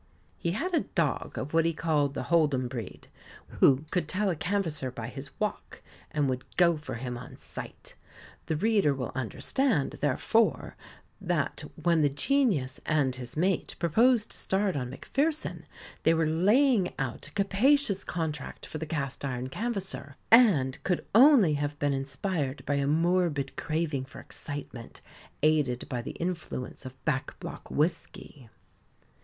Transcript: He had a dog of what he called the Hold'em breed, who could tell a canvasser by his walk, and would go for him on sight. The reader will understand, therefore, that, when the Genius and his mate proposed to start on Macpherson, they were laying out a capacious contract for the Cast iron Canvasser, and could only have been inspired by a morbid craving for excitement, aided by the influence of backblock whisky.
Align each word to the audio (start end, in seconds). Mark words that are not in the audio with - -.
He 0.39 0.53
had 0.53 0.73
a 0.73 0.79
dog 0.95 1.37
of 1.37 1.53
what 1.53 1.63
he 1.63 1.73
called 1.75 2.15
the 2.15 2.23
Hold'em 2.23 2.67
breed, 2.67 3.07
who 3.59 3.85
could 3.91 4.07
tell 4.07 4.31
a 4.31 4.35
canvasser 4.35 4.89
by 4.89 5.09
his 5.09 5.29
walk, 5.39 5.83
and 6.09 6.27
would 6.27 6.43
go 6.57 6.75
for 6.75 6.95
him 6.95 7.19
on 7.19 7.37
sight. 7.37 7.93
The 8.47 8.55
reader 8.55 8.95
will 8.95 9.11
understand, 9.13 9.91
therefore, 10.01 10.75
that, 11.21 11.65
when 11.75 12.01
the 12.01 12.09
Genius 12.09 12.79
and 12.83 13.13
his 13.13 13.37
mate 13.37 13.75
proposed 13.77 14.31
to 14.31 14.37
start 14.37 14.75
on 14.75 14.89
Macpherson, 14.89 15.67
they 16.01 16.15
were 16.15 16.25
laying 16.25 16.93
out 16.97 17.27
a 17.27 17.31
capacious 17.33 18.03
contract 18.03 18.65
for 18.65 18.79
the 18.79 18.87
Cast 18.87 19.23
iron 19.23 19.49
Canvasser, 19.49 20.15
and 20.31 20.83
could 20.83 21.05
only 21.13 21.53
have 21.53 21.77
been 21.77 21.93
inspired 21.93 22.65
by 22.65 22.73
a 22.73 22.87
morbid 22.87 23.55
craving 23.55 24.05
for 24.05 24.19
excitement, 24.19 25.01
aided 25.43 25.87
by 25.87 26.01
the 26.01 26.17
influence 26.19 26.87
of 26.87 27.05
backblock 27.05 27.69
whisky. 27.69 28.49